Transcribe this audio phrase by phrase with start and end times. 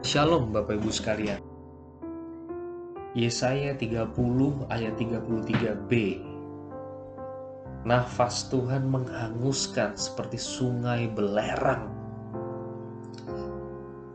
[0.00, 1.44] Shalom Bapak Ibu sekalian.
[3.12, 4.16] Yesaya 30
[4.72, 5.92] ayat 33b.
[7.84, 11.92] Nafas Tuhan menghanguskan seperti sungai belerang.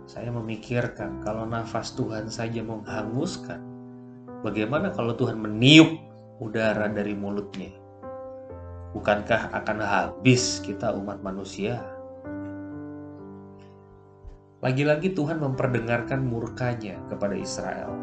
[0.10, 3.62] Saya memikirkan kalau nafas Tuhan saja menghanguskan,
[4.42, 6.02] bagaimana kalau Tuhan meniup
[6.42, 7.70] udara dari mulutnya?
[8.98, 11.95] Bukankah akan habis kita umat manusia?
[14.66, 17.94] Lagi-lagi Tuhan memperdengarkan murkanya kepada Israel.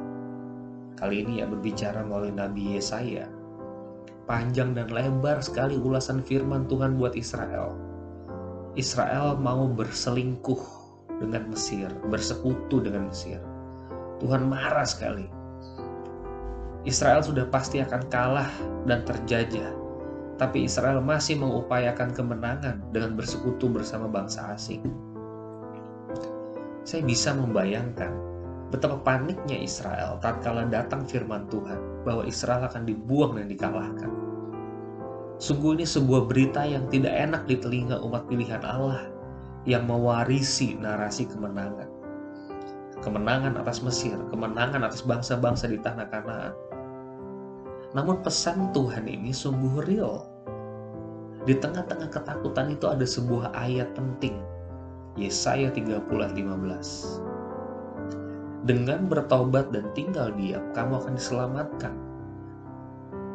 [0.94, 3.26] Kali ini ia berbicara melalui Nabi Yesaya.
[4.30, 7.74] Panjang dan lebar sekali ulasan firman Tuhan buat Israel.
[8.78, 10.62] Israel mau berselingkuh
[11.18, 13.42] dengan Mesir, bersekutu dengan Mesir.
[14.22, 15.26] Tuhan marah sekali.
[16.86, 18.50] Israel sudah pasti akan kalah
[18.86, 19.82] dan terjajah
[20.38, 24.82] tapi Israel masih mengupayakan kemenangan dengan bersekutu bersama bangsa asing.
[26.92, 28.12] Saya bisa membayangkan
[28.68, 34.12] betapa paniknya Israel tatkala datang firman Tuhan bahwa Israel akan dibuang dan dikalahkan.
[35.40, 39.08] Sungguh ini sebuah berita yang tidak enak di telinga umat pilihan Allah
[39.64, 41.88] yang mewarisi narasi kemenangan.
[43.00, 46.52] Kemenangan atas Mesir, kemenangan atas bangsa-bangsa di tanah Kanaan.
[47.96, 50.28] Namun pesan Tuhan ini sungguh real
[51.48, 54.36] di tengah-tengah ketakutan itu ada sebuah ayat penting.
[55.18, 58.68] Yesaya 30 ayat 15.
[58.68, 61.94] Dengan bertobat dan tinggal diam, kamu akan diselamatkan.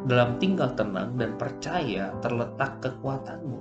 [0.07, 3.59] Dalam tinggal tenang dan percaya terletak kekuatanmu.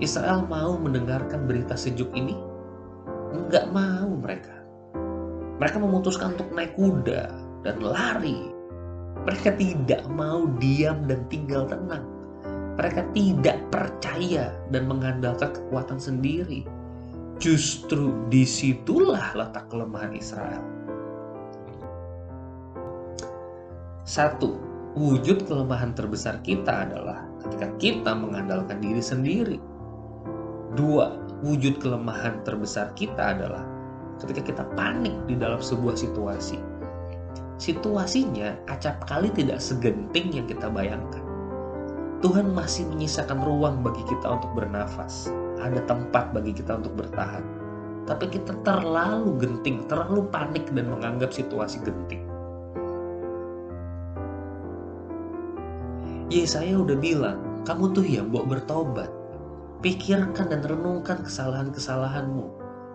[0.00, 2.34] Israel mau mendengarkan berita sejuk ini?
[3.30, 4.56] Enggak mau mereka.
[5.62, 7.30] Mereka memutuskan untuk naik kuda
[7.62, 8.50] dan lari
[9.22, 12.02] mereka tidak mau diam dan tinggal tenang.
[12.78, 16.64] Mereka tidak percaya dan mengandalkan kekuatan sendiri.
[17.42, 20.62] Justru di situlah letak kelemahan Israel.
[24.06, 24.56] Satu,
[24.94, 29.58] wujud kelemahan terbesar kita adalah ketika kita mengandalkan diri sendiri.
[30.78, 33.64] Dua, wujud kelemahan terbesar kita adalah
[34.22, 36.72] ketika kita panik di dalam sebuah situasi
[37.62, 41.21] situasinya acap kali tidak segenting yang kita bayangkan.
[42.22, 45.26] Tuhan masih menyisakan ruang bagi kita untuk bernafas.
[45.58, 47.42] Ada tempat bagi kita untuk bertahan.
[48.06, 52.22] Tapi kita terlalu genting, terlalu panik dan menganggap situasi genting.
[56.30, 59.10] Yesaya udah bilang, kamu tuh ya mbok bertobat.
[59.82, 62.46] Pikirkan dan renungkan kesalahan-kesalahanmu,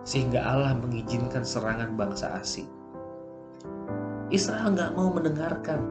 [0.08, 2.68] sehingga Allah mengizinkan serangan bangsa asing.
[4.32, 5.84] Israel nggak mau mendengarkan.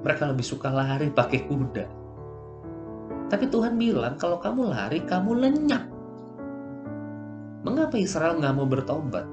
[0.00, 2.07] Mereka lebih suka lari pakai kuda.
[3.28, 5.84] Tapi Tuhan bilang kalau kamu lari, kamu lenyap.
[7.64, 9.28] Mengapa Israel nggak mau bertobat?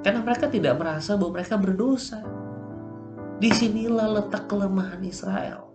[0.00, 2.24] Karena mereka tidak merasa bahwa mereka berdosa.
[3.40, 5.68] Di sinilah letak kelemahan Israel.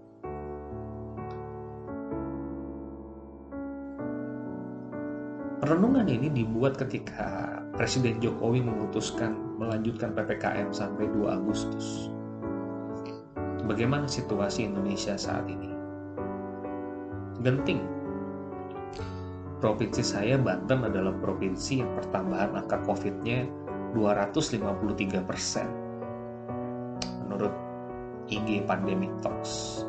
[5.60, 12.10] Renungan ini dibuat ketika Presiden Jokowi memutuskan melanjutkan PPKM sampai 2 Agustus.
[13.70, 15.69] Bagaimana situasi Indonesia saat ini?
[17.40, 17.82] Genting.
[19.60, 23.48] Provinsi saya Banten adalah provinsi yang pertambahan angka COVID-nya
[23.96, 25.68] 253 persen.
[27.28, 27.52] Menurut
[28.32, 29.84] IG Pandemic Talks,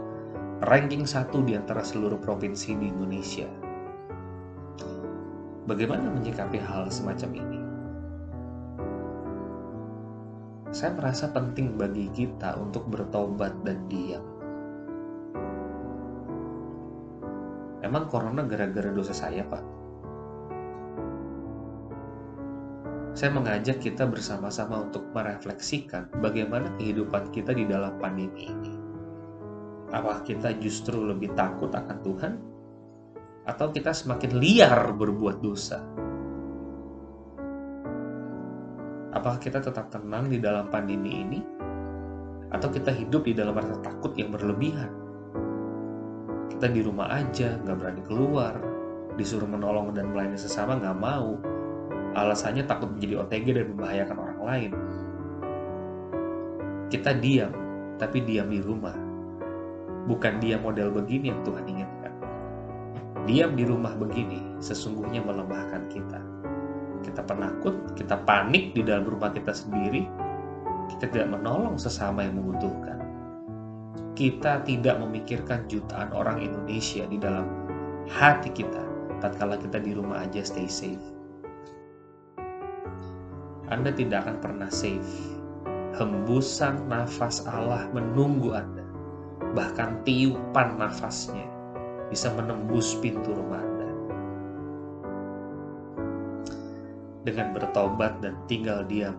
[0.70, 3.46] ranking satu di antara seluruh provinsi di Indonesia
[5.70, 7.60] Bagaimana menyikapi hal semacam ini?
[10.74, 14.29] Saya merasa penting bagi kita untuk bertobat dan diam.
[17.80, 19.64] Emang corona gara-gara dosa saya, Pak?
[23.16, 28.72] Saya mengajak kita bersama-sama untuk merefleksikan bagaimana kehidupan kita di dalam pandemi ini.
[29.90, 32.32] Apakah kita justru lebih takut akan Tuhan
[33.50, 35.82] atau kita semakin liar berbuat dosa?
[39.10, 41.40] Apakah kita tetap tenang di dalam pandemi ini?
[42.54, 44.99] Atau kita hidup di dalam rasa takut yang berlebihan?
[46.60, 48.52] Kita di rumah aja, nggak berani keluar,
[49.16, 51.40] disuruh menolong dan melayani sesama nggak mau.
[52.12, 54.70] Alasannya takut menjadi OTG dan membahayakan orang lain.
[56.92, 57.48] Kita diam,
[57.96, 58.92] tapi diam di rumah.
[60.04, 62.12] Bukan diam model begini yang Tuhan inginkan.
[63.24, 66.20] Diam di rumah begini sesungguhnya melemahkan kita.
[67.00, 70.04] Kita penakut, kita panik di dalam rumah kita sendiri,
[70.92, 72.99] kita tidak menolong sesama yang membutuhkan.
[74.20, 77.48] Kita tidak memikirkan jutaan orang Indonesia di dalam
[78.04, 78.84] hati kita
[79.16, 81.00] tatkala kita di rumah aja stay safe.
[83.72, 85.40] Anda tidak akan pernah safe.
[85.96, 88.84] Hembusan nafas Allah menunggu Anda.
[89.56, 91.48] Bahkan tiupan nafasnya
[92.12, 93.90] bisa menembus pintu rumah Anda.
[97.24, 99.16] Dengan bertobat dan tinggal diam,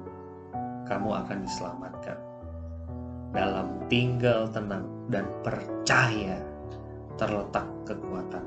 [0.85, 2.20] kamu akan diselamatkan.
[3.31, 6.35] Dalam tinggal tenang dan percaya
[7.15, 8.45] terletak kekuatan.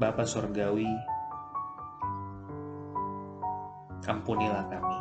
[0.00, 0.88] Bapa Surgawi,
[4.02, 4.98] ampunilah kami.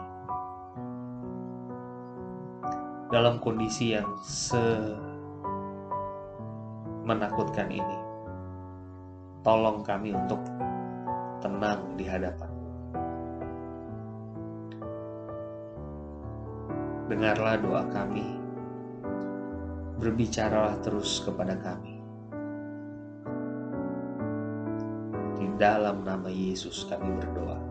[3.11, 4.61] Dalam kondisi yang se
[7.01, 7.97] menakutkan ini,
[9.41, 10.39] tolong kami untuk
[11.41, 12.50] tenang di hadapan.
[17.11, 18.39] Dengarlah doa kami,
[19.99, 22.01] berbicaralah terus kepada kami.
[25.61, 27.70] dalam nama Yesus kami berdoa.